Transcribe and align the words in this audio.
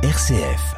RCF. 0.00 0.76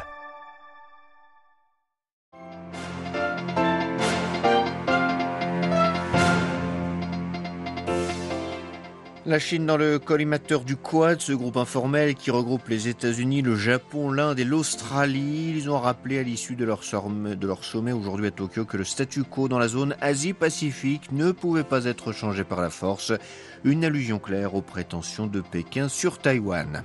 La 9.27 9.37
Chine 9.37 9.67
dans 9.67 9.77
le 9.77 9.99
collimateur 9.99 10.61
du 10.61 10.75
Quad, 10.75 11.21
ce 11.21 11.33
groupe 11.33 11.57
informel 11.57 12.15
qui 12.15 12.31
regroupe 12.31 12.67
les 12.67 12.87
États-Unis, 12.87 13.43
le 13.43 13.55
Japon, 13.55 14.11
l'Inde 14.11 14.39
et 14.39 14.43
l'Australie. 14.43 15.53
Ils 15.55 15.69
ont 15.69 15.79
rappelé 15.79 16.17
à 16.17 16.23
l'issue 16.23 16.55
de 16.55 16.65
leur, 16.65 16.81
de 16.81 17.47
leur 17.47 17.63
sommet 17.63 17.91
aujourd'hui 17.91 18.25
à 18.25 18.31
Tokyo 18.31 18.65
que 18.65 18.77
le 18.77 18.83
statu 18.83 19.23
quo 19.23 19.47
dans 19.47 19.59
la 19.59 19.67
zone 19.67 19.95
Asie-Pacifique 20.01 21.11
ne 21.11 21.31
pouvait 21.31 21.63
pas 21.63 21.85
être 21.85 22.11
changé 22.11 22.43
par 22.43 22.59
la 22.59 22.71
force. 22.71 23.13
Une 23.63 23.85
allusion 23.85 24.17
claire 24.17 24.55
aux 24.55 24.63
prétentions 24.63 25.27
de 25.27 25.39
Pékin 25.39 25.87
sur 25.87 26.17
Taïwan. 26.17 26.83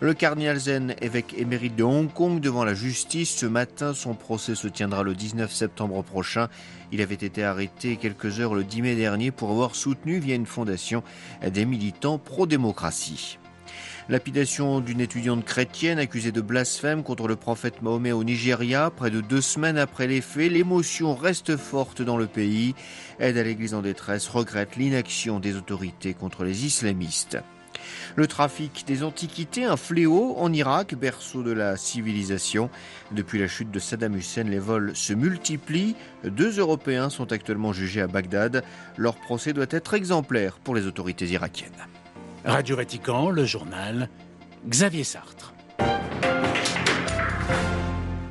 Le 0.00 0.14
cardinal 0.14 0.58
Zen, 0.58 0.96
évêque 1.00 1.34
émérite 1.38 1.76
de 1.76 1.84
Hong 1.84 2.12
Kong, 2.12 2.40
devant 2.40 2.64
la 2.64 2.74
justice 2.74 3.30
ce 3.30 3.46
matin. 3.46 3.94
Son 3.94 4.14
procès 4.14 4.56
se 4.56 4.66
tiendra 4.66 5.04
le 5.04 5.14
19 5.14 5.52
septembre 5.52 6.02
prochain. 6.02 6.48
Il 6.90 7.02
avait 7.02 7.14
été 7.14 7.44
arrêté 7.44 7.96
quelques 7.96 8.40
heures 8.40 8.54
le 8.54 8.64
10 8.64 8.82
mai 8.82 8.96
dernier 8.96 9.30
pour 9.30 9.50
avoir 9.50 9.76
soutenu 9.76 10.18
via 10.18 10.34
une 10.34 10.46
fondation 10.46 11.04
des 11.48 11.64
militants 11.64 12.18
pro-démocratie. 12.18 13.38
Lapidation 14.10 14.80
d'une 14.80 15.02
étudiante 15.02 15.44
chrétienne 15.44 15.98
accusée 15.98 16.32
de 16.32 16.40
blasphème 16.40 17.02
contre 17.02 17.28
le 17.28 17.36
prophète 17.36 17.82
Mahomet 17.82 18.12
au 18.12 18.24
Nigeria. 18.24 18.90
Près 18.90 19.10
de 19.10 19.20
deux 19.20 19.42
semaines 19.42 19.76
après 19.76 20.06
les 20.06 20.22
faits, 20.22 20.50
l'émotion 20.50 21.14
reste 21.14 21.58
forte 21.58 22.00
dans 22.00 22.16
le 22.16 22.26
pays. 22.26 22.74
Aide 23.20 23.36
à 23.36 23.42
l'église 23.42 23.74
en 23.74 23.82
détresse 23.82 24.26
regrette 24.28 24.76
l'inaction 24.76 25.40
des 25.40 25.56
autorités 25.56 26.14
contre 26.14 26.44
les 26.44 26.64
islamistes. 26.64 27.36
Le 28.16 28.26
trafic 28.26 28.84
des 28.86 29.02
antiquités, 29.02 29.66
un 29.66 29.76
fléau 29.76 30.36
en 30.38 30.54
Irak, 30.54 30.94
berceau 30.94 31.42
de 31.42 31.52
la 31.52 31.76
civilisation. 31.76 32.70
Depuis 33.12 33.38
la 33.38 33.46
chute 33.46 33.70
de 33.70 33.78
Saddam 33.78 34.16
Hussein, 34.16 34.44
les 34.44 34.58
vols 34.58 34.96
se 34.96 35.12
multiplient. 35.12 35.96
Deux 36.24 36.58
Européens 36.58 37.10
sont 37.10 37.30
actuellement 37.30 37.74
jugés 37.74 38.00
à 38.00 38.06
Bagdad. 38.06 38.64
Leur 38.96 39.16
procès 39.16 39.52
doit 39.52 39.66
être 39.68 39.92
exemplaire 39.92 40.56
pour 40.64 40.74
les 40.74 40.86
autorités 40.86 41.26
irakiennes. 41.26 41.86
Radio 42.48 42.76
Vatican, 42.76 43.28
le 43.28 43.44
journal, 43.44 44.08
Xavier 44.66 45.04
Sartre. 45.04 45.52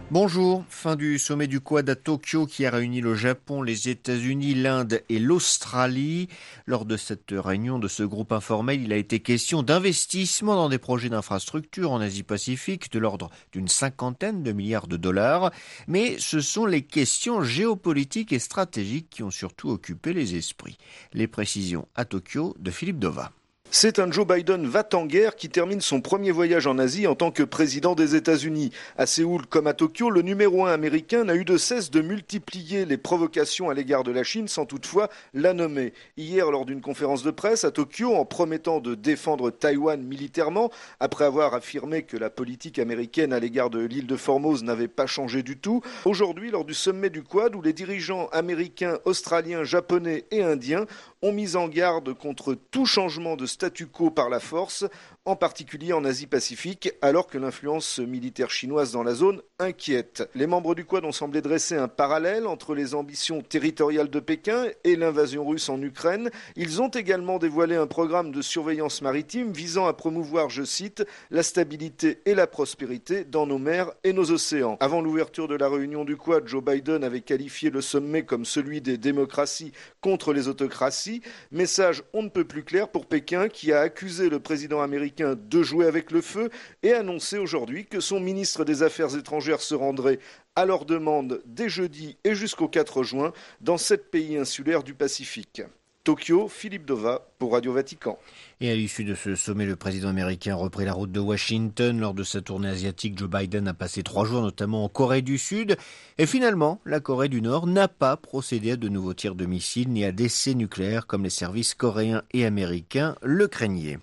Bonjour, 0.10 0.64
fin 0.70 0.96
du 0.96 1.20
sommet 1.20 1.46
du 1.46 1.60
Quad 1.60 1.88
à 1.88 1.96
Tokyo 1.96 2.48
qui 2.48 2.66
a 2.66 2.72
réuni 2.72 3.00
le 3.00 3.14
Japon, 3.14 3.62
les 3.62 3.90
États-Unis, 3.90 4.56
l'Inde 4.56 5.04
et 5.10 5.20
l'Australie. 5.20 6.30
Lors 6.66 6.86
de 6.86 6.98
cette 6.98 7.30
réunion 7.30 7.78
de 7.78 7.88
ce 7.88 8.02
groupe 8.02 8.32
informel, 8.32 8.82
il 8.82 8.92
a 8.92 8.98
été 8.98 9.20
question 9.20 9.62
d'investissement 9.62 10.56
dans 10.56 10.70
des 10.70 10.80
projets 10.80 11.10
d'infrastructure 11.10 11.92
en 11.92 12.02
Asie-Pacifique 12.02 12.92
de 12.92 12.98
l'ordre 12.98 13.30
d'une 13.52 13.68
cinquantaine 13.68 14.42
de 14.42 14.52
milliards 14.52 14.88
de 14.88 14.98
dollars. 14.98 15.52
Mais 15.88 16.16
ce 16.18 16.42
sont 16.42 16.66
les 16.66 16.82
questions 16.82 17.44
géopolitiques 17.44 18.34
et 18.34 18.40
stratégiques 18.40 19.12
qui 19.12 19.22
ont 19.22 19.30
surtout 19.30 19.70
occupé 19.70 20.12
les 20.14 20.36
esprits. 20.36 20.80
Les 21.14 21.28
précisions 21.28 21.88
à 21.94 22.04
Tokyo 22.04 22.56
de 22.58 22.72
Philippe 22.72 22.98
Dova. 22.98 23.32
C'est 23.70 24.00
un 24.00 24.10
Joe 24.10 24.26
Biden 24.26 24.66
va-t-en-guerre 24.66 25.36
qui 25.36 25.50
termine 25.50 25.82
son 25.82 26.00
premier 26.00 26.32
voyage 26.32 26.68
en 26.68 26.80
Asie 26.80 27.06
en 27.06 27.16
tant 27.16 27.32
que 27.32 27.44
président 27.44 27.96
des 27.96 28.16
États-Unis. 28.16 28.72
À 28.98 29.06
Séoul 29.06 29.46
comme 29.46 29.68
à 29.68 29.74
Tokyo, 29.74 30.10
le 30.10 30.22
numéro 30.22 30.66
un 30.66 30.72
américain 30.72 31.26
n'a 31.26 31.36
eu 31.36 31.44
de 31.44 31.58
cesse 31.58 31.92
de 31.92 32.02
multiplier 32.02 32.86
les 32.86 32.98
provocations 32.98 33.70
à 33.70 33.74
l'égard 33.74 34.04
de 34.04 34.12
la 34.12 34.24
Chine 34.24 34.48
sans 34.48 34.66
toutefois 34.66 35.10
la 35.34 35.54
nommer. 35.54 35.94
Hier, 36.16 36.50
lors 36.50 36.66
d'une 36.66 36.82
conférence 36.82 37.24
de 37.24 37.30
presse 37.30 37.66
à 37.66 37.72
Tokyo, 37.72 38.16
en 38.16 38.24
promettant 38.24 38.80
de 38.80 38.96
défendre 38.96 39.52
Taïwan 39.52 40.02
militairement, 40.02 40.72
après 41.02 41.26
avoir 41.26 41.54
affirmé 41.54 42.04
que 42.04 42.18
la 42.18 42.30
politique 42.30 42.80
américaine 42.80 43.34
à 43.34 43.40
l'égard 43.40 43.70
de 43.70 43.80
l'île 43.80 44.08
de 44.08 44.16
Formose 44.16 44.64
n'avait 44.64 44.88
pas 44.88 45.08
changé 45.08 45.44
du 45.44 45.58
tout, 45.58 45.82
aujourd'hui, 46.06 46.52
lors 46.52 46.66
du 46.66 46.74
sommet 46.74 47.10
du 47.10 47.22
Quad, 47.22 47.54
où 47.54 47.62
les 47.62 47.74
dirigeants 47.74 48.30
américains, 48.32 48.98
australiens, 49.04 49.66
japonais 49.66 50.24
et 50.32 50.42
indiens 50.42 50.86
ont 51.22 51.32
mis 51.32 51.56
en 51.56 51.68
garde 51.68 52.14
contre 52.14 52.54
tout 52.54 52.86
changement 52.86 53.36
de 53.36 53.46
statu 53.46 53.88
quo 53.88 54.12
par 54.12 54.30
la 54.30 54.40
force, 54.40 54.86
en 55.26 55.36
particulier 55.36 55.94
en 55.94 56.06
Asie-Pacifique, 56.06 56.92
alors 57.02 57.28
que 57.28 57.38
l'influence 57.38 58.00
militaire 58.00 58.52
chinoise 58.52 58.92
dans 58.92 59.04
la 59.04 59.14
zone 59.14 59.42
inquiète. 59.60 60.30
Les 60.36 60.46
membres 60.46 60.76
du 60.76 60.86
Quad 60.86 61.04
ont 61.04 61.12
semblé 61.12 61.42
dresser 61.42 61.76
un 61.76 61.88
parallèle 61.88 62.46
entre 62.46 62.76
les 62.76 62.94
ambitions 62.94 63.42
territoriales 63.42 64.12
de 64.12 64.20
Pékin 64.20 64.68
et 64.84 64.96
l'invasion 64.96 65.48
russe 65.48 65.68
en 65.70 65.82
Ukraine. 65.82 66.30
Ils 66.56 66.80
ont 66.80 66.90
également 66.90 67.40
dévoilé 67.40 67.76
un 67.76 67.88
programme 67.88 68.32
de 68.32 68.44
surveillance 68.44 69.02
maritime 69.02 69.52
visant 69.52 69.88
à 69.88 69.94
promouvoir, 69.94 70.52
je 70.52 70.62
cite, 70.62 71.04
la 71.32 71.42
stabilité 71.42 72.20
et 72.26 72.36
la 72.36 72.46
prospérité 72.46 73.24
dans 73.24 73.48
nos 73.48 73.58
mers 73.58 73.92
et 74.04 74.14
nos 74.14 74.30
océans. 74.30 74.78
Avant 74.80 75.02
l'ouverture 75.02 75.48
de 75.48 75.56
la 75.56 75.70
réunion 75.70 76.06
du 76.06 76.18
Quad, 76.18 76.48
Joe 76.48 76.64
Biden 76.64 77.04
avait 77.04 77.22
qualifié 77.22 77.72
le 77.72 77.82
sommet 77.82 78.26
comme 78.26 78.46
celui 78.46 78.80
des 78.80 79.00
démocraties 79.00 79.72
contre 80.02 80.34
les 80.34 80.48
autocraties. 80.48 81.22
Message 81.52 82.04
on 82.14 82.22
ne 82.22 82.30
peut 82.30 82.46
plus 82.46 82.64
clair 82.64 82.90
pour 82.90 83.08
Pékin 83.08 83.50
qui 83.50 83.74
a 83.74 83.80
accusé 83.80 84.30
le 84.30 84.40
président 84.40 84.82
américain 84.82 85.36
de 85.36 85.64
jouer 85.64 85.88
avec 85.88 86.12
le 86.12 86.22
feu 86.22 86.52
et 86.84 86.94
annoncer 86.94 87.40
aujourd'hui 87.40 87.88
que 87.88 88.02
son 88.02 88.20
ministre 88.20 88.64
des 88.64 88.84
Affaires 88.84 89.18
étrangères 89.18 89.47
se 89.56 89.74
rendrait 89.76 90.20
à 90.56 90.66
leur 90.66 90.86
demande 90.86 91.42
dès 91.46 91.70
jeudi 91.70 92.18
et 92.24 92.36
jusqu'au 92.36 92.68
4 92.68 93.04
juin 93.04 93.34
dans 93.62 93.78
sept 93.78 94.12
pays 94.12 94.38
insulaires 94.38 94.84
du 94.84 94.94
Pacifique. 94.94 95.62
Tokyo, 96.08 96.48
Philippe 96.48 96.86
Dova 96.86 97.28
pour 97.38 97.52
Radio 97.52 97.74
Vatican. 97.74 98.18
Et 98.62 98.72
à 98.72 98.76
l'issue 98.76 99.04
de 99.04 99.14
ce 99.14 99.36
sommet, 99.36 99.66
le 99.66 99.76
président 99.76 100.08
américain 100.08 100.54
a 100.54 100.56
repris 100.56 100.86
la 100.86 100.94
route 100.94 101.12
de 101.12 101.20
Washington. 101.20 102.00
Lors 102.00 102.14
de 102.14 102.24
sa 102.24 102.42
tournée 102.42 102.70
asiatique, 102.70 103.20
Joe 103.20 103.30
Biden 103.30 103.68
a 103.68 103.74
passé 103.74 104.04
trois 104.04 104.26
jours, 104.26 104.42
notamment 104.42 104.86
en 104.86 104.90
Corée 104.90 105.22
du 105.22 105.38
Sud. 105.38 105.76
Et 106.18 106.26
finalement, 106.26 106.80
la 106.86 107.02
Corée 107.02 107.28
du 107.28 107.42
Nord 107.42 107.68
n'a 107.68 107.90
pas 107.90 108.16
procédé 108.16 108.72
à 108.72 108.76
de 108.78 108.88
nouveaux 108.88 109.14
tirs 109.14 109.36
de 109.36 109.46
missiles 109.46 109.90
ni 109.90 110.06
à 110.06 110.14
d'essais 110.14 110.56
nucléaires 110.56 111.08
comme 111.08 111.24
les 111.24 111.30
services 111.30 111.76
coréens 111.76 112.24
et 112.32 112.46
américains 112.46 113.16
le 113.22 113.48
craignaient. 113.48 114.00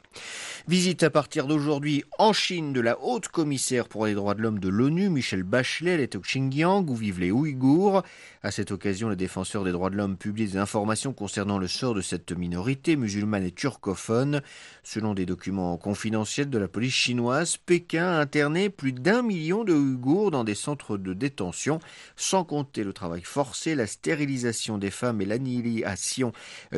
Visite 0.68 1.02
à 1.02 1.10
partir 1.10 1.46
d'aujourd'hui 1.46 2.04
en 2.18 2.32
Chine 2.32 2.72
de 2.72 2.80
la 2.80 3.00
haute 3.02 3.28
commissaire 3.28 3.88
pour 3.88 4.06
les 4.06 4.14
droits 4.14 4.34
de 4.34 4.42
l'homme 4.42 4.60
de 4.60 4.68
l'ONU, 4.68 5.08
Michel 5.08 5.42
Bachelet. 5.42 5.92
Elle 5.92 6.00
est 6.00 6.16
au 6.16 6.20
Xinjiang 6.20 6.88
où 6.88 6.94
vivent 6.94 7.20
les 7.20 7.32
Ouïghours. 7.32 8.02
À 8.42 8.50
cette 8.50 8.70
occasion, 8.70 9.08
les 9.08 9.16
défenseurs 9.16 9.64
des 9.64 9.72
droits 9.72 9.90
de 9.90 9.96
l'homme 9.96 10.16
publient 10.16 10.46
des 10.46 10.58
informations 10.58 11.12
concernant 11.12 11.58
le 11.58 11.66
sort 11.66 11.93
de 11.94 12.00
cette 12.00 12.32
minorité 12.32 12.96
musulmane 12.96 13.44
et 13.44 13.52
turcophone. 13.52 14.42
Selon 14.82 15.14
des 15.14 15.24
documents 15.24 15.76
confidentiels 15.76 16.50
de 16.50 16.58
la 16.58 16.68
police 16.68 16.92
chinoise, 16.92 17.56
Pékin 17.56 18.06
a 18.06 18.20
interné 18.20 18.68
plus 18.68 18.92
d'un 18.92 19.22
million 19.22 19.64
de 19.64 19.72
Ouïghours 19.72 20.30
dans 20.30 20.44
des 20.44 20.54
centres 20.54 20.96
de 20.96 21.14
détention, 21.14 21.78
sans 22.16 22.44
compter 22.44 22.84
le 22.84 22.92
travail 22.92 23.22
forcé, 23.22 23.74
la 23.74 23.86
stérilisation 23.86 24.76
des 24.76 24.90
femmes 24.90 25.22
et 25.22 25.26
l'annihilation 25.26 26.32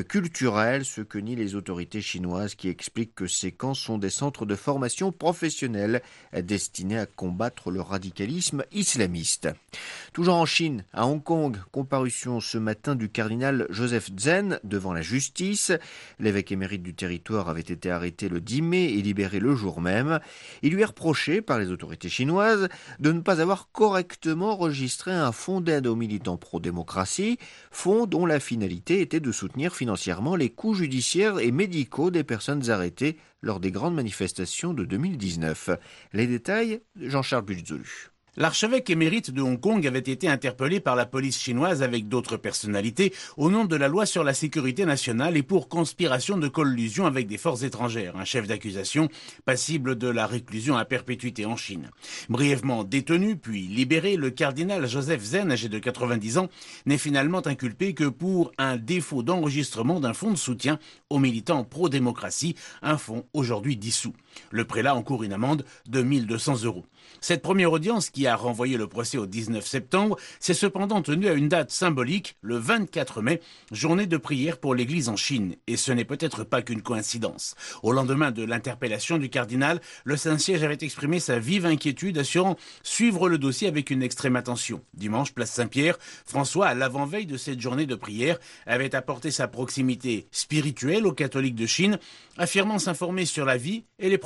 culturelle, 0.09 0.84
ce 0.84 1.00
que 1.00 1.19
nient 1.19 1.34
les 1.34 1.54
autorités 1.54 2.00
chinoises 2.00 2.54
qui 2.54 2.69
expliquent 2.69 3.15
que 3.15 3.27
ces 3.27 3.50
camps 3.50 3.75
sont 3.75 3.98
des 3.98 4.10
centres 4.10 4.47
de 4.47 4.54
formation 4.54 5.12
professionnelle 5.12 6.03
destinés 6.33 6.98
à 6.98 7.06
combattre 7.06 7.71
le 7.71 7.81
radicalisme 7.81 8.65
islamiste. 8.72 9.48
Toujours 10.12 10.37
en 10.37 10.47
Chine, 10.47 10.84
à 10.93 11.06
Hong 11.06 11.22
Kong, 11.22 11.56
comparution 11.72 12.41
ce 12.41 12.59
matin 12.59 12.94
du 12.94 13.09
cardinal 13.09 13.66
Joseph 13.71 14.10
Zen 14.19 14.60
devant 14.65 14.93
la 14.93 15.03
justice. 15.06 15.72
L'évêque 16.18 16.52
émérite 16.52 16.82
du 16.82 16.94
territoire 16.94 17.48
avait 17.48 17.60
été 17.60 17.90
arrêté 17.90 18.28
le 18.28 18.40
10 18.40 18.62
mai 18.62 18.84
et 18.84 19.02
libéré 19.02 19.38
le 19.38 19.54
jour 19.54 19.80
même. 19.80 20.20
Il 20.62 20.72
lui 20.72 20.82
est 20.82 20.86
reproché 20.86 21.40
par 21.40 21.58
les 21.58 21.70
autorités 21.70 22.08
chinoises 22.08 22.68
de 22.98 23.12
ne 23.12 23.20
pas 23.20 23.40
avoir 23.40 23.70
correctement 23.72 24.52
enregistré 24.52 25.12
un 25.12 25.32
fonds 25.32 25.60
d'aide 25.60 25.86
aux 25.86 25.96
militants 25.96 26.36
pro-démocratie, 26.36 27.38
fonds 27.70 28.06
dont 28.06 28.26
la 28.26 28.40
finalité 28.40 29.00
était 29.00 29.20
de 29.20 29.32
soutenir 29.32 29.74
financièrement 29.74 30.36
les 30.36 30.50
coûts 30.50 30.74
judiciaires 30.74 31.38
et 31.38 31.50
médicaux 31.50 32.10
des 32.10 32.24
personnes 32.24 32.68
arrêtées 32.70 33.16
lors 33.42 33.60
des 33.60 33.70
grandes 33.70 33.94
manifestations 33.94 34.74
de 34.74 34.84
2019. 34.84 35.70
Les 36.12 36.26
détails, 36.26 36.80
Jean-Charles 36.97 37.44
Bulzolu. 37.44 38.16
L'archevêque 38.38 38.91
émérite 38.91 39.30
de 39.30 39.41
Hong 39.41 39.59
Kong 39.59 39.86
avait 39.86 39.98
été 39.98 40.28
interpellé 40.28 40.78
par 40.78 40.94
la 40.94 41.06
police 41.06 41.41
chinoise 41.41 41.83
avec 41.83 42.06
d'autres 42.06 42.36
personnalités 42.36 43.15
au 43.38 43.48
nom 43.48 43.65
de 43.65 43.77
la 43.77 43.88
loi 43.88 44.04
sur 44.04 44.24
la 44.24 44.34
sécurité 44.34 44.84
nationale 44.84 45.38
et 45.38 45.42
pour 45.42 45.71
conspiration 45.71 46.36
de 46.36 46.47
collusion 46.47 47.06
avec 47.06 47.28
des 47.28 47.38
forces 47.38 47.62
étrangères, 47.62 48.15
un 48.18 48.27
chef 48.27 48.47
d'accusation 48.47 49.09
passible 49.47 49.97
de 49.97 50.09
la 50.09 50.27
réclusion 50.27 50.77
à 50.77 50.84
perpétuité 50.84 51.47
en 51.47 51.56
Chine. 51.56 51.91
Brièvement 52.28 52.84
détenu 52.84 53.36
puis 53.36 53.62
libéré, 53.62 54.16
le 54.16 54.28
cardinal 54.28 54.86
Joseph 54.86 55.22
Zen, 55.22 55.50
âgé 55.50 55.71
de 55.71 55.78
90 55.78 56.36
ans, 56.36 56.50
n'est 56.84 56.98
finalement 56.98 57.47
inculpé 57.47 57.94
que 57.94 58.04
pour 58.04 58.53
un 58.59 58.77
défaut 58.77 59.22
d'enregistrement 59.22 59.98
d'un 59.98 60.12
fonds 60.12 60.33
de 60.33 60.36
soutien 60.36 60.78
aux 61.09 61.18
militants 61.18 61.65
pro-démocratie, 61.65 62.54
un 62.83 62.98
fonds 62.98 63.24
aujourd'hui 63.33 63.78
dissous. 63.78 64.12
Le 64.50 64.65
prélat 64.65 64.94
encourt 64.94 65.22
une 65.22 65.33
amende 65.33 65.65
de 65.88 66.03
1200 66.03 66.65
euros. 66.65 66.84
Cette 67.21 67.42
première 67.42 67.72
audience, 67.72 68.10
qui 68.10 68.27
a 68.27 68.36
renvoyé 68.36 68.77
le 68.77 68.86
procès 68.86 69.18
au 69.18 69.27
19 69.27 69.66
septembre, 69.66 70.16
s'est 70.38 70.54
cependant 70.54 71.03
tenue 71.03 71.28
à 71.28 71.33
une 71.33 71.48
date 71.48 71.71
symbolique, 71.71 72.36
le 72.41 72.56
24 72.56 73.22
mai, 73.22 73.41
journée 73.72 74.06
de 74.06 74.16
prière 74.16 74.59
pour 74.59 74.74
l'Église 74.74 75.09
en 75.09 75.16
Chine. 75.16 75.56
Et 75.66 75.77
ce 75.77 75.92
n'est 75.92 76.04
peut-être 76.04 76.44
pas 76.44 76.62
qu'une 76.62 76.83
coïncidence. 76.83 77.54
Au 77.83 77.92
lendemain 77.92 78.30
de 78.30 78.44
l'interpellation 78.44 79.18
du 79.18 79.30
cardinal, 79.30 79.80
le 80.04 80.16
Saint-Siège 80.16 80.62
avait 80.62 80.78
exprimé 80.80 81.18
sa 81.18 81.38
vive 81.38 81.66
inquiétude, 81.66 82.18
assurant 82.18 82.56
suivre 82.83 83.28
le 83.28 83.38
dossier 83.38 83.68
avec 83.68 83.91
une 83.91 84.03
extrême 84.03 84.36
attention. 84.36 84.83
Dimanche, 84.94 85.33
place 85.33 85.50
Saint-Pierre, 85.50 85.98
François, 86.27 86.66
à 86.66 86.74
l'avant-veille 86.74 87.27
de 87.27 87.36
cette 87.36 87.60
journée 87.60 87.86
de 87.86 87.94
prière, 87.94 88.38
avait 88.66 88.94
apporté 88.94 89.30
sa 89.30 89.48
proximité 89.48 90.28
spirituelle 90.30 91.06
aux 91.06 91.12
catholiques 91.12 91.54
de 91.54 91.66
Chine, 91.66 91.98
affirmant 92.38 92.78
s'informer 92.78 93.24
sur 93.24 93.44
la 93.44 93.56
vie 93.56 93.84
et 93.98 94.09
les 94.09 94.18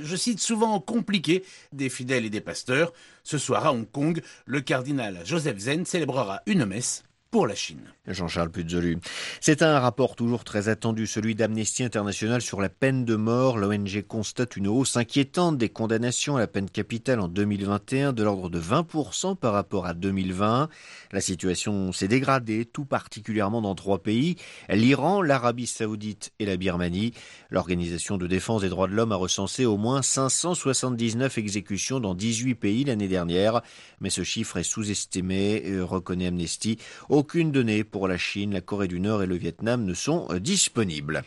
je 0.00 0.16
cite 0.16 0.40
souvent 0.40 0.78
compliqués, 0.80 1.44
des 1.72 1.88
fidèles 1.88 2.24
et 2.24 2.30
des 2.30 2.40
pasteurs. 2.40 2.92
Ce 3.22 3.38
soir 3.38 3.66
à 3.66 3.72
Hong 3.72 3.90
Kong, 3.90 4.22
le 4.46 4.60
cardinal 4.60 5.20
Joseph 5.24 5.58
Zen 5.58 5.84
célébrera 5.84 6.42
une 6.46 6.64
messe 6.64 7.04
pour 7.30 7.46
la 7.46 7.54
Chine. 7.54 7.82
Jean-Charles 8.06 8.50
Puzolu. 8.50 8.98
C'est 9.40 9.60
un 9.62 9.78
rapport 9.78 10.16
toujours 10.16 10.44
très 10.44 10.68
attendu, 10.68 11.06
celui 11.06 11.34
d'Amnesty 11.34 11.84
International 11.84 12.40
sur 12.40 12.60
la 12.60 12.70
peine 12.70 13.04
de 13.04 13.16
mort. 13.16 13.58
L'ONG 13.58 14.02
constate 14.06 14.56
une 14.56 14.66
hausse 14.66 14.96
inquiétante 14.96 15.58
des 15.58 15.68
condamnations 15.68 16.36
à 16.36 16.40
la 16.40 16.46
peine 16.46 16.70
capitale 16.70 17.20
en 17.20 17.28
2021 17.28 18.14
de 18.14 18.22
l'ordre 18.22 18.48
de 18.48 18.58
20% 18.58 19.36
par 19.36 19.52
rapport 19.52 19.84
à 19.84 19.92
2020. 19.92 20.70
La 21.12 21.20
situation 21.20 21.92
s'est 21.92 22.08
dégradée, 22.08 22.64
tout 22.64 22.86
particulièrement 22.86 23.60
dans 23.60 23.74
trois 23.74 24.02
pays, 24.02 24.36
l'Iran, 24.70 25.20
l'Arabie 25.20 25.66
saoudite 25.66 26.32
et 26.38 26.46
la 26.46 26.56
Birmanie. 26.56 27.12
L'Organisation 27.50 28.16
de 28.16 28.26
défense 28.26 28.62
des 28.62 28.70
droits 28.70 28.88
de 28.88 28.94
l'homme 28.94 29.12
a 29.12 29.16
recensé 29.16 29.66
au 29.66 29.76
moins 29.76 30.00
579 30.00 31.36
exécutions 31.36 32.00
dans 32.00 32.14
18 32.14 32.54
pays 32.54 32.84
l'année 32.84 33.08
dernière, 33.08 33.60
mais 34.00 34.10
ce 34.10 34.22
chiffre 34.24 34.56
est 34.56 34.62
sous-estimé, 34.62 35.62
euh, 35.66 35.84
reconnaît 35.84 36.26
Amnesty. 36.26 36.78
Aucune 37.18 37.50
donnée 37.50 37.82
pour 37.82 38.06
la 38.06 38.16
Chine, 38.16 38.52
la 38.52 38.60
Corée 38.60 38.86
du 38.86 39.00
Nord 39.00 39.24
et 39.24 39.26
le 39.26 39.34
Vietnam 39.34 39.84
ne 39.84 39.92
sont 39.92 40.28
euh, 40.30 40.38
disponibles. 40.38 41.24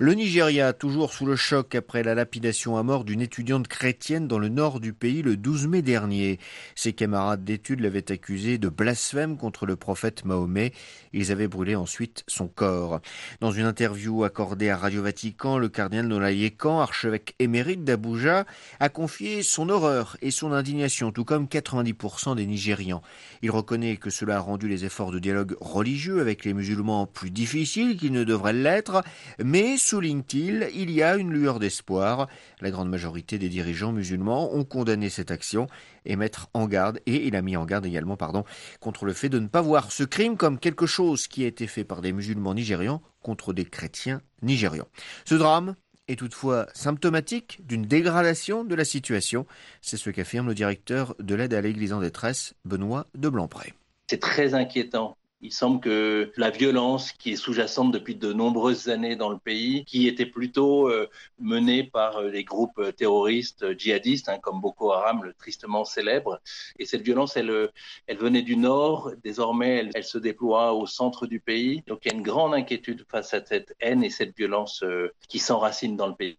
Le 0.00 0.14
Nigeria, 0.14 0.72
toujours 0.72 1.12
sous 1.12 1.26
le 1.26 1.34
choc 1.34 1.74
après 1.74 2.04
la 2.04 2.14
lapidation 2.14 2.76
à 2.76 2.84
mort 2.84 3.02
d'une 3.02 3.20
étudiante 3.20 3.66
chrétienne 3.66 4.28
dans 4.28 4.38
le 4.38 4.48
nord 4.48 4.78
du 4.78 4.92
pays 4.92 5.22
le 5.22 5.36
12 5.36 5.66
mai 5.66 5.82
dernier. 5.82 6.38
Ses 6.76 6.92
camarades 6.92 7.42
d'études 7.42 7.80
l'avaient 7.80 8.12
accusé 8.12 8.58
de 8.58 8.68
blasphème 8.68 9.36
contre 9.36 9.66
le 9.66 9.74
prophète 9.74 10.24
Mahomet. 10.24 10.72
Ils 11.12 11.32
avaient 11.32 11.48
brûlé 11.48 11.74
ensuite 11.74 12.22
son 12.28 12.46
corps. 12.46 13.00
Dans 13.40 13.50
une 13.50 13.64
interview 13.64 14.22
accordée 14.22 14.70
à 14.70 14.76
Radio 14.76 15.02
Vatican, 15.02 15.58
le 15.58 15.68
cardinal 15.68 16.06
Nolayekan, 16.06 16.78
archevêque 16.78 17.34
émérite 17.40 17.82
d'Abuja, 17.82 18.46
a 18.78 18.88
confié 18.90 19.42
son 19.42 19.68
horreur 19.68 20.16
et 20.22 20.30
son 20.30 20.52
indignation, 20.52 21.10
tout 21.10 21.24
comme 21.24 21.46
90% 21.46 22.36
des 22.36 22.46
Nigérians. 22.46 23.02
Il 23.42 23.50
reconnaît 23.50 23.96
que 23.96 24.10
cela 24.10 24.36
a 24.36 24.40
rendu 24.40 24.68
les 24.68 24.84
efforts 24.84 25.10
de 25.10 25.18
dialogue 25.18 25.56
religieux 25.60 26.20
avec 26.20 26.44
les 26.44 26.54
musulmans 26.54 27.06
plus 27.06 27.32
difficiles 27.32 27.96
qu'ils 27.96 28.12
ne 28.12 28.22
devraient 28.22 28.52
l'être, 28.52 29.02
mais, 29.42 29.76
souligne-t-il, 29.88 30.68
il 30.74 30.90
y 30.90 31.02
a 31.02 31.16
une 31.16 31.32
lueur 31.32 31.58
d'espoir. 31.58 32.28
La 32.60 32.70
grande 32.70 32.90
majorité 32.90 33.38
des 33.38 33.48
dirigeants 33.48 33.92
musulmans 33.92 34.54
ont 34.54 34.64
condamné 34.64 35.08
cette 35.08 35.30
action 35.30 35.66
et 36.04 36.14
mettre 36.14 36.48
en 36.52 36.66
garde, 36.66 37.00
et 37.06 37.26
il 37.26 37.34
a 37.36 37.42
mis 37.42 37.56
en 37.56 37.64
garde 37.64 37.86
également, 37.86 38.16
pardon, 38.16 38.44
contre 38.80 39.06
le 39.06 39.14
fait 39.14 39.30
de 39.30 39.38
ne 39.38 39.46
pas 39.46 39.62
voir 39.62 39.90
ce 39.90 40.04
crime 40.04 40.36
comme 40.36 40.58
quelque 40.58 40.86
chose 40.86 41.26
qui 41.26 41.44
a 41.44 41.46
été 41.46 41.66
fait 41.66 41.84
par 41.84 42.02
des 42.02 42.12
musulmans 42.12 42.52
nigérians 42.52 43.02
contre 43.22 43.54
des 43.54 43.64
chrétiens 43.64 44.20
nigérians. 44.42 44.88
Ce 45.24 45.34
drame 45.34 45.74
est 46.06 46.16
toutefois 46.16 46.66
symptomatique 46.74 47.60
d'une 47.66 47.82
dégradation 47.82 48.64
de 48.64 48.74
la 48.74 48.84
situation. 48.84 49.46
C'est 49.80 49.96
ce 49.96 50.10
qu'affirme 50.10 50.48
le 50.48 50.54
directeur 50.54 51.14
de 51.18 51.34
l'aide 51.34 51.54
à 51.54 51.62
l'Église 51.62 51.94
en 51.94 52.00
détresse, 52.00 52.54
Benoît 52.66 53.06
de 53.14 53.28
Blancpré. 53.30 53.72
C'est 54.10 54.20
très 54.20 54.54
inquiétant 54.54 55.17
il 55.40 55.52
semble 55.52 55.80
que 55.80 56.32
la 56.36 56.50
violence 56.50 57.12
qui 57.12 57.32
est 57.32 57.36
sous-jacente 57.36 57.92
depuis 57.92 58.14
de 58.16 58.32
nombreuses 58.32 58.88
années 58.88 59.16
dans 59.16 59.30
le 59.30 59.38
pays, 59.38 59.84
qui 59.84 60.08
était 60.08 60.26
plutôt 60.26 60.88
euh, 60.88 61.08
menée 61.38 61.84
par 61.84 62.18
euh, 62.18 62.30
les 62.30 62.44
groupes 62.44 62.94
terroristes 62.96 63.78
djihadistes, 63.78 64.28
hein, 64.28 64.38
comme 64.40 64.60
Boko 64.60 64.92
Haram, 64.92 65.22
le 65.22 65.32
tristement 65.34 65.84
célèbre, 65.84 66.40
et 66.78 66.86
cette 66.86 67.02
violence, 67.02 67.36
elle, 67.36 67.70
elle 68.06 68.18
venait 68.18 68.42
du 68.42 68.56
nord, 68.56 69.12
désormais 69.22 69.90
elle, 69.94 70.04
se 70.04 70.18
déploie 70.18 70.72
au 70.72 70.86
centre 70.86 71.26
du 71.26 71.40
pays. 71.40 71.82
Donc 71.86 72.00
il 72.04 72.12
y 72.12 72.14
a 72.14 72.16
une 72.16 72.22
grande 72.22 72.54
inquiétude 72.54 73.04
face 73.08 73.34
à 73.34 73.44
cette 73.44 73.74
haine 73.80 74.02
et 74.02 74.10
cette 74.10 74.36
violence 74.36 74.82
euh, 74.82 75.12
qui 75.28 75.38
s'enracine 75.38 75.96
dans 75.96 76.08
le 76.08 76.14
pays. 76.14 76.38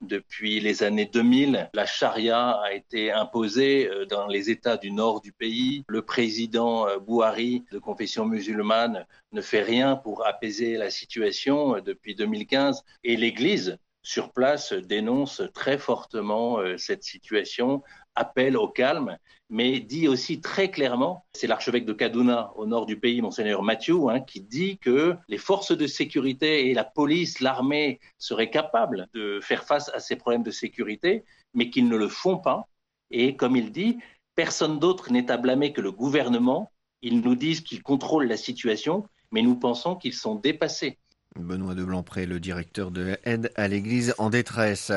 Depuis 0.00 0.60
les 0.60 0.82
années 0.82 1.04
2000, 1.04 1.68
la 1.74 1.84
charia 1.84 2.52
a 2.52 2.72
été 2.72 3.12
imposée 3.12 3.86
euh, 3.86 4.06
dans 4.06 4.26
les 4.26 4.48
États 4.48 4.78
du 4.78 4.92
nord 4.92 5.20
du 5.20 5.30
pays. 5.30 5.84
Le 5.88 6.00
président 6.00 6.88
euh, 6.88 6.98
Bouhari, 6.98 7.64
de 7.70 7.78
confession 7.78 8.24
musulmane, 8.24 9.06
ne 9.32 9.42
fait 9.42 9.60
rien 9.60 9.96
pour 9.96 10.26
apaiser 10.26 10.78
la 10.78 10.88
situation 10.88 11.76
euh, 11.76 11.80
depuis 11.82 12.14
2015. 12.14 12.82
Et 13.04 13.18
l'Église, 13.18 13.76
sur 14.02 14.32
place, 14.32 14.72
dénonce 14.72 15.42
très 15.52 15.76
fortement 15.76 16.60
cette 16.78 17.02
situation 17.04 17.82
appelle 18.20 18.56
au 18.56 18.68
calme, 18.68 19.16
mais 19.48 19.80
dit 19.80 20.06
aussi 20.06 20.40
très 20.40 20.70
clairement, 20.70 21.24
c'est 21.32 21.46
l'archevêque 21.46 21.86
de 21.86 21.92
Kaduna 21.92 22.52
au 22.54 22.66
nord 22.66 22.86
du 22.86 22.98
pays, 23.00 23.20
monseigneur 23.22 23.62
Mathieu, 23.62 23.96
hein, 24.08 24.20
qui 24.20 24.40
dit 24.42 24.78
que 24.78 25.16
les 25.28 25.38
forces 25.38 25.76
de 25.76 25.86
sécurité 25.86 26.68
et 26.68 26.74
la 26.74 26.84
police, 26.84 27.40
l'armée 27.40 27.98
seraient 28.18 28.50
capables 28.50 29.08
de 29.14 29.40
faire 29.42 29.64
face 29.64 29.88
à 29.94 30.00
ces 30.00 30.16
problèmes 30.16 30.42
de 30.42 30.50
sécurité, 30.50 31.24
mais 31.54 31.70
qu'ils 31.70 31.88
ne 31.88 31.96
le 31.96 32.08
font 32.08 32.38
pas. 32.38 32.68
Et 33.10 33.36
comme 33.36 33.56
il 33.56 33.72
dit, 33.72 33.98
personne 34.34 34.78
d'autre 34.78 35.10
n'est 35.10 35.30
à 35.30 35.36
blâmer 35.36 35.72
que 35.72 35.80
le 35.80 35.92
gouvernement. 35.92 36.70
Ils 37.02 37.20
nous 37.20 37.34
disent 37.34 37.62
qu'ils 37.62 37.82
contrôlent 37.82 38.28
la 38.28 38.36
situation, 38.36 39.06
mais 39.32 39.42
nous 39.42 39.56
pensons 39.56 39.96
qu'ils 39.96 40.14
sont 40.14 40.34
dépassés. 40.34 40.98
Benoît 41.42 41.74
de 41.74 41.84
Blancpré, 41.84 42.26
le 42.26 42.40
directeur 42.40 42.90
de 42.90 43.16
l'aide 43.24 43.50
à 43.56 43.68
l'Église 43.68 44.14
en 44.18 44.30
détresse. 44.30 44.92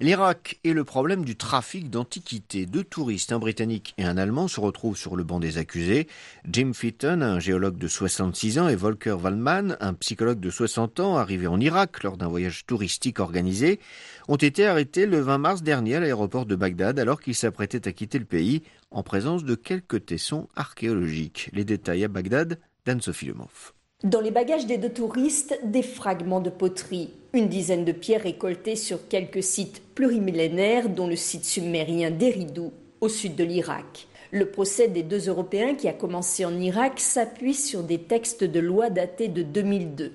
L'Irak 0.00 0.58
et 0.64 0.72
le 0.72 0.84
problème 0.84 1.24
du 1.24 1.36
trafic 1.36 1.90
d'antiquités. 1.90 2.66
Deux 2.66 2.84
touristes, 2.84 3.32
un 3.32 3.38
Britannique 3.38 3.94
et 3.98 4.04
un 4.04 4.16
Allemand, 4.16 4.48
se 4.48 4.60
retrouvent 4.60 4.96
sur 4.96 5.16
le 5.16 5.24
banc 5.24 5.40
des 5.40 5.58
accusés. 5.58 6.08
Jim 6.48 6.72
Fitton, 6.74 7.22
un 7.22 7.40
géologue 7.40 7.78
de 7.78 7.88
66 7.88 8.58
ans, 8.58 8.68
et 8.68 8.76
Volker 8.76 9.12
Waldman, 9.12 9.76
un 9.80 9.94
psychologue 9.94 10.40
de 10.40 10.50
60 10.50 11.00
ans, 11.00 11.16
arrivé 11.16 11.46
en 11.46 11.60
Irak 11.60 12.02
lors 12.02 12.16
d'un 12.16 12.28
voyage 12.28 12.66
touristique 12.66 13.20
organisé, 13.20 13.80
ont 14.28 14.36
été 14.36 14.66
arrêtés 14.66 15.06
le 15.06 15.20
20 15.20 15.38
mars 15.38 15.62
dernier 15.62 15.96
à 15.96 16.00
l'aéroport 16.00 16.46
de 16.46 16.54
Bagdad 16.54 16.98
alors 16.98 17.20
qu'ils 17.20 17.34
s'apprêtaient 17.34 17.88
à 17.88 17.92
quitter 17.92 18.18
le 18.18 18.24
pays 18.24 18.62
en 18.90 19.02
présence 19.02 19.44
de 19.44 19.54
quelques 19.54 20.06
tessons 20.06 20.48
archéologiques. 20.56 21.50
Les 21.52 21.64
détails 21.64 22.04
à 22.04 22.08
Bagdad 22.08 22.58
d'Anne-Sophie 22.86 23.26
Lemov. 23.26 23.72
Dans 24.04 24.22
les 24.22 24.30
bagages 24.30 24.64
des 24.64 24.78
deux 24.78 24.88
touristes, 24.88 25.60
des 25.62 25.82
fragments 25.82 26.40
de 26.40 26.48
poterie, 26.48 27.10
une 27.34 27.48
dizaine 27.48 27.84
de 27.84 27.92
pierres 27.92 28.22
récoltées 28.22 28.74
sur 28.74 29.08
quelques 29.08 29.42
sites 29.42 29.82
plurimillénaires, 29.94 30.88
dont 30.88 31.06
le 31.06 31.16
site 31.16 31.44
submérien 31.44 32.10
d'Eridou, 32.10 32.72
au 33.02 33.10
sud 33.10 33.36
de 33.36 33.44
l'Irak. 33.44 34.06
Le 34.30 34.46
procès 34.46 34.88
des 34.88 35.02
deux 35.02 35.28
Européens 35.28 35.74
qui 35.74 35.86
a 35.86 35.92
commencé 35.92 36.46
en 36.46 36.58
Irak 36.58 36.98
s'appuie 36.98 37.52
sur 37.52 37.82
des 37.82 37.98
textes 37.98 38.42
de 38.42 38.58
loi 38.58 38.88
datés 38.88 39.28
de 39.28 39.42
2002. 39.42 40.12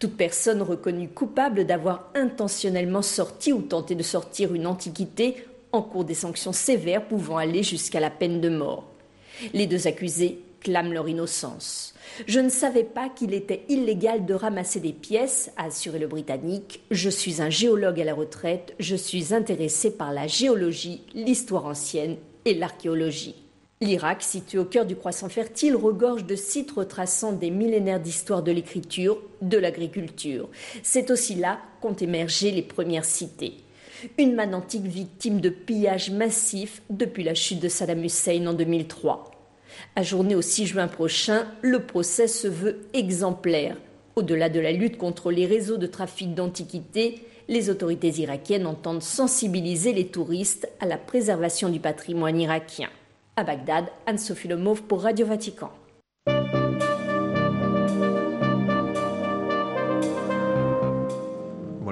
Toute 0.00 0.16
personne 0.16 0.60
reconnue 0.60 1.08
coupable 1.08 1.66
d'avoir 1.66 2.10
intentionnellement 2.16 3.02
sorti 3.02 3.52
ou 3.52 3.62
tenté 3.62 3.94
de 3.94 4.02
sortir 4.02 4.54
une 4.54 4.66
antiquité 4.66 5.36
encourt 5.70 6.04
des 6.04 6.14
sanctions 6.14 6.52
sévères 6.52 7.06
pouvant 7.06 7.36
aller 7.36 7.62
jusqu'à 7.62 8.00
la 8.00 8.10
peine 8.10 8.40
de 8.40 8.48
mort. 8.48 8.86
Les 9.54 9.68
deux 9.68 9.86
accusés 9.86 10.40
clament 10.60 10.92
leur 10.92 11.08
innocence. 11.08 11.94
Je 12.26 12.40
ne 12.40 12.48
savais 12.48 12.84
pas 12.84 13.08
qu'il 13.08 13.34
était 13.34 13.64
illégal 13.68 14.26
de 14.26 14.34
ramasser 14.34 14.80
des 14.80 14.92
pièces, 14.92 15.50
a 15.56 15.64
assuré 15.64 15.98
le 15.98 16.06
Britannique. 16.06 16.82
Je 16.90 17.10
suis 17.10 17.40
un 17.40 17.50
géologue 17.50 18.00
à 18.00 18.04
la 18.04 18.14
retraite, 18.14 18.74
je 18.78 18.96
suis 18.96 19.32
intéressé 19.34 19.90
par 19.90 20.12
la 20.12 20.26
géologie, 20.26 21.02
l'histoire 21.14 21.66
ancienne 21.66 22.16
et 22.44 22.54
l'archéologie. 22.54 23.36
L'Irak, 23.82 24.22
situé 24.22 24.58
au 24.58 24.66
cœur 24.66 24.84
du 24.84 24.94
croissant 24.94 25.30
fertile, 25.30 25.74
regorge 25.74 26.26
de 26.26 26.36
sites 26.36 26.72
retraçant 26.72 27.32
des 27.32 27.48
millénaires 27.48 27.98
d'histoire 27.98 28.42
de 28.42 28.52
l'écriture, 28.52 29.16
de 29.40 29.56
l'agriculture. 29.56 30.50
C'est 30.82 31.10
aussi 31.10 31.34
là 31.34 31.60
qu'ont 31.80 31.94
émergé 31.94 32.50
les 32.50 32.60
premières 32.60 33.06
cités. 33.06 33.54
Une 34.18 34.34
manne 34.34 34.54
antique 34.54 34.84
victime 34.84 35.40
de 35.40 35.48
pillages 35.48 36.10
massifs 36.10 36.82
depuis 36.90 37.22
la 37.22 37.34
chute 37.34 37.60
de 37.60 37.68
Saddam 37.68 38.04
Hussein 38.04 38.46
en 38.46 38.52
2003. 38.52 39.29
Ajourné 39.96 40.34
au 40.34 40.42
6 40.42 40.66
juin 40.66 40.88
prochain, 40.88 41.46
le 41.62 41.80
procès 41.80 42.28
se 42.28 42.48
veut 42.48 42.80
exemplaire. 42.92 43.76
Au-delà 44.16 44.48
de 44.48 44.60
la 44.60 44.72
lutte 44.72 44.98
contre 44.98 45.30
les 45.30 45.46
réseaux 45.46 45.76
de 45.76 45.86
trafic 45.86 46.34
d'antiquités, 46.34 47.22
les 47.48 47.70
autorités 47.70 48.10
irakiennes 48.20 48.66
entendent 48.66 49.02
sensibiliser 49.02 49.92
les 49.92 50.06
touristes 50.06 50.68
à 50.80 50.86
la 50.86 50.98
préservation 50.98 51.68
du 51.68 51.80
patrimoine 51.80 52.40
irakien. 52.40 52.88
À 53.36 53.44
Bagdad, 53.44 53.86
Anne-Sophie 54.06 54.48
Lemauve 54.48 54.82
pour 54.82 55.02
Radio 55.02 55.26
Vatican. 55.26 55.70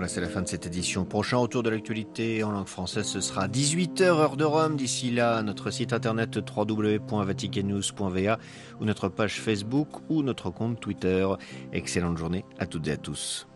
C'est 0.09 0.23
la 0.23 0.29
fin 0.29 0.41
de 0.41 0.49
cette 0.49 0.65
édition. 0.65 1.05
Prochain 1.05 1.37
retour 1.37 1.63
de 1.63 1.69
l'actualité 1.69 2.43
en 2.43 2.51
langue 2.51 2.67
française, 2.67 3.05
ce 3.05 3.21
sera 3.21 3.47
18h 3.47 4.05
heure 4.05 4.39
de 4.39 4.45
Rome. 4.45 4.77
D'ici 4.77 5.11
là, 5.11 5.43
notre 5.43 5.71
site 5.71 5.93
internet 5.93 6.39
www.vaticannews.va 6.39 8.39
ou 8.81 8.85
notre 8.87 9.11
page 9.11 9.39
Facebook 9.39 9.89
ou 10.09 10.23
notre 10.23 10.49
compte 10.49 10.81
Twitter. 10.81 11.29
Excellente 11.75 12.17
journée 12.17 12.47
à 12.59 12.65
toutes 12.65 12.89
et 12.89 12.93
à 12.93 12.97
tous. 12.97 13.47